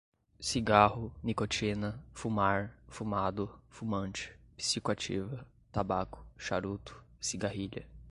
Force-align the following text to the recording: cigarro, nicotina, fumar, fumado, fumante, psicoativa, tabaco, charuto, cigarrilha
cigarro, 0.39 1.13
nicotina, 1.23 2.03
fumar, 2.11 2.71
fumado, 2.87 3.47
fumante, 3.69 4.33
psicoativa, 4.57 5.45
tabaco, 5.71 6.25
charuto, 6.39 6.99
cigarrilha 7.19 7.85